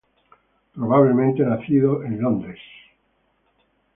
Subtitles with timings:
[0.73, 2.59] Probablemente nació en Londres.